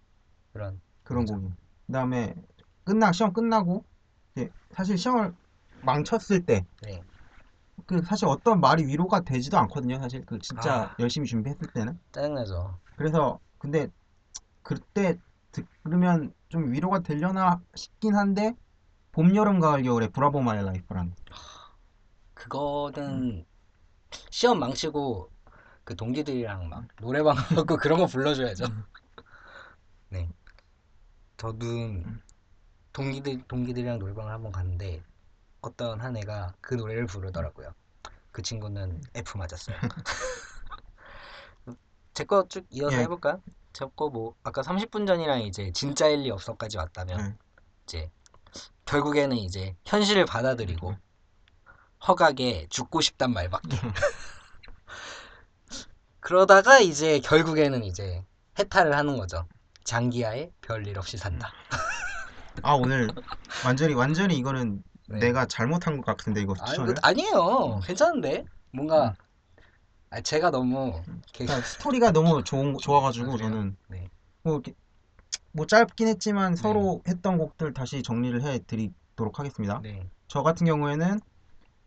[0.51, 0.81] 그런.
[1.03, 1.25] 그런.
[1.25, 1.47] 곡이.
[1.87, 2.35] 그다음에
[2.83, 3.85] 끝나 시험 끝나고
[4.71, 5.33] 사실 시험을
[5.81, 7.01] 망쳤을 때 네.
[7.85, 9.99] 그 사실 어떤 말이 위로가 되지도 않거든요.
[9.99, 10.95] 사실 그 진짜 아.
[10.99, 11.97] 열심히 준비했을 때는.
[12.11, 12.77] 짜증나죠.
[12.97, 13.87] 그래서 근데
[14.61, 15.17] 그때
[15.83, 18.53] 들으면 좀 위로가 되려나 싶긴 한데
[19.13, 21.13] 봄, 여름, 가을, 겨울에 Bravo My Life라는
[22.33, 23.45] 그거는
[24.31, 25.31] 시험 망치고
[25.85, 27.35] 그 동기들이랑 막 노래방
[27.65, 28.65] 가고 그런 거 불러줘야죠.
[30.09, 30.29] 네.
[31.37, 31.65] 저도
[32.93, 35.03] 동기들 동기들이랑 노래방을 한번 갔는데
[35.61, 37.73] 어떤 한 애가 그 노래를 부르더라고요.
[38.31, 39.77] 그 친구는 F 맞았어요.
[42.13, 43.03] 제 거 쭉 이어서 예.
[43.03, 43.41] 해볼까요?
[43.73, 47.35] 제거뭐 아까 30분 전이랑 이제 진짜 일 리 없어까지 왔다면 네.
[47.83, 48.11] 이제
[48.85, 50.95] 결국에는 이제 현실을 받아들이고
[52.07, 53.77] 허각에 죽고 싶단 말밖에.
[56.19, 58.23] 그러다가 이제 결국에는 이제
[58.57, 59.47] 해탈을 하는 거죠.
[59.83, 61.51] 장기하에 별일 없이 산다.
[62.61, 63.09] 아 오늘
[63.65, 65.19] 완전히 완전히 이거는 네.
[65.19, 67.79] 내가 잘못한 것 같은데 이거 아니, 추천을 그, 아니 에요.
[67.83, 68.45] 괜찮은데?
[68.71, 69.15] 뭔가
[70.11, 71.01] 아, 제가 너무
[71.33, 73.49] 그러니까 스토리가 너무 좋은 좋아가지고 아, 그래요?
[73.49, 74.09] 저는 네.
[74.43, 74.73] 뭐, 이렇게
[75.51, 79.81] 뭐 짧긴 했지만 서로 했던 곡들 다시 정리를 해드리도록 하겠습니다.
[79.83, 80.09] 네.
[80.27, 81.19] 저 같은 경우에는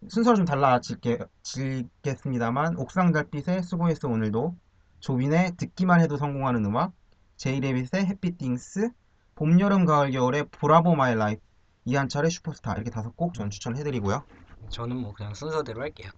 [0.09, 4.57] 순서를 좀 달라지겠습니다만 옥상 달빛에 수고했어 오늘도
[5.01, 6.93] 조빈의 듣기만 해도 성공하는 음악
[7.37, 8.91] 제이레빗의 Happy Things
[9.35, 11.41] 봄 여름 가을 겨울의 Bravo My Life
[11.85, 14.25] 이한철의 슈퍼스타 이렇게 다섯 곡 저는 추천해드리고요
[14.71, 16.11] 저는 뭐 그냥 순서대로 할게요.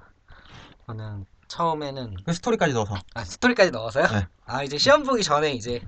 [0.87, 4.07] 저는 처음에는 그 스토리까지 넣어서 아 스토리까지 넣어서요?
[4.09, 4.27] 네.
[4.45, 5.81] 아 이제 시험 보기 전에 이제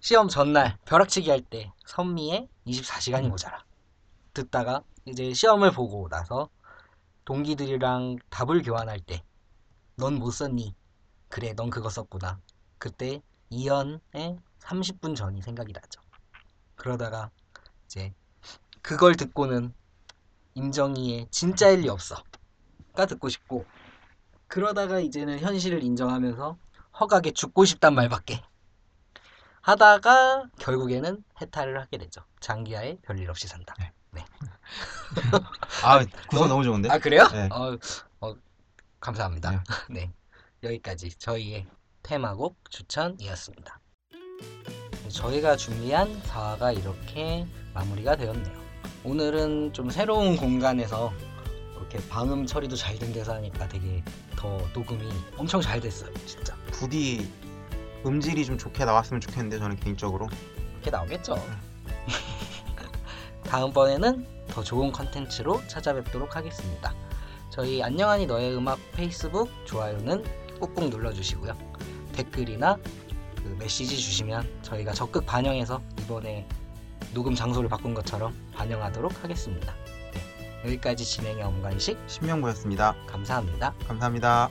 [0.00, 3.62] 시험 전날 벼락치기 할 때 선미의 24시간이 모자라
[4.32, 6.48] 듣다가 이제 시험을 보고 나서
[7.26, 9.22] 동기들이랑 답을 교환할 때
[9.98, 10.74] 넌 못 썼니?
[11.28, 12.40] 그래 넌 그거 썼구나
[12.78, 13.20] 그때
[13.50, 16.00] 이연의 30분 전이 생각이 나죠
[16.74, 17.30] 그러다가
[17.84, 18.14] 이제
[18.80, 19.74] 그걸 듣고는
[20.54, 22.24] 임정희의 진짜 일 리 없어가
[23.06, 23.66] 듣고 싶고
[24.56, 26.58] 그러다가 이제는 현실을 인정하면서
[27.00, 28.42] 허각에 죽고 싶단 말밖에
[29.62, 32.20] 하다가 결국에는 해탈을 하게 되죠.
[32.40, 33.74] 장기하에 별일 없이 산다.
[35.82, 37.26] 아 구성 너무- 좋은데 아 그래요?
[37.32, 37.48] 네.
[37.50, 37.78] 어,
[38.20, 38.34] 어,
[39.00, 39.64] 감사합니다.
[39.88, 40.12] 네
[40.62, 41.66] 여기까지 저희의
[42.02, 43.80] 테마곡 추천이었습니다.
[45.08, 48.60] 저희가 준비한 4화가 이렇게 마무리가 되었네요.
[49.04, 51.10] 오늘은 좀 새로운 공간에서
[51.78, 54.04] 이렇게 방음 처리도 잘 된 데서 하니까 되게
[54.42, 56.12] 더 녹음이 엄청 잘 됐어요.
[56.26, 56.56] 진짜.
[56.72, 57.30] 부디
[58.04, 60.28] 음질이 좀 좋게 나왔으면 좋겠는데 저는 개인적으로
[60.72, 61.36] 그렇게 나오겠죠.
[63.46, 66.92] 다음번에는 더 좋은 컨텐츠로 찾아뵙도록 하겠습니다.
[67.50, 70.24] 저희 안녕하니 너의 음악 페이스북 좋아요는
[70.58, 71.56] 꾹꾹 눌러주시고요.
[72.12, 72.76] 댓글이나
[73.36, 76.48] 그 메시지 주시면 저희가 적극 반영해서 이번에
[77.14, 79.72] 녹음 장소를 바꾼 것처럼 반영하도록 하겠습니다.
[80.62, 83.74] 네, 여기까지 진행의 엄관식 신명구였습니다 감사합니다.
[83.86, 84.50] 감사합니다